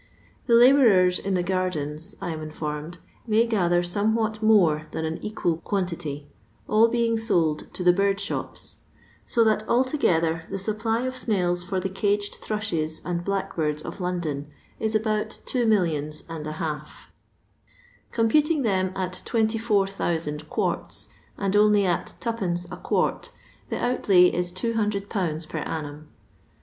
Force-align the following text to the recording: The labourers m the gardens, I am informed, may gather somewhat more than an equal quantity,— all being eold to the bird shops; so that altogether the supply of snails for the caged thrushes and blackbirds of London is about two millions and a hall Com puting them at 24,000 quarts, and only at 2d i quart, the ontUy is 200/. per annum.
The 0.47 0.55
labourers 0.55 1.19
m 1.19 1.35
the 1.35 1.43
gardens, 1.43 2.15
I 2.19 2.31
am 2.31 2.41
informed, 2.41 2.97
may 3.27 3.45
gather 3.45 3.83
somewhat 3.83 4.41
more 4.41 4.87
than 4.89 5.05
an 5.05 5.19
equal 5.23 5.57
quantity,— 5.57 6.25
all 6.67 6.87
being 6.87 7.17
eold 7.17 7.71
to 7.73 7.83
the 7.83 7.93
bird 7.93 8.19
shops; 8.19 8.77
so 9.27 9.43
that 9.43 9.61
altogether 9.69 10.45
the 10.49 10.57
supply 10.57 11.01
of 11.03 11.15
snails 11.15 11.63
for 11.63 11.79
the 11.79 11.87
caged 11.87 12.39
thrushes 12.41 13.03
and 13.05 13.23
blackbirds 13.23 13.83
of 13.83 14.01
London 14.01 14.47
is 14.79 14.95
about 14.95 15.37
two 15.45 15.67
millions 15.67 16.23
and 16.27 16.47
a 16.47 16.53
hall 16.53 16.81
Com 18.11 18.27
puting 18.27 18.63
them 18.63 18.91
at 18.95 19.21
24,000 19.23 20.49
quarts, 20.49 21.09
and 21.37 21.55
only 21.55 21.85
at 21.85 22.15
2d 22.19 22.71
i 22.71 22.75
quart, 22.77 23.31
the 23.69 23.75
ontUy 23.75 24.33
is 24.33 24.51
200/. 24.51 25.47
per 25.47 25.59
annum. 25.59 26.07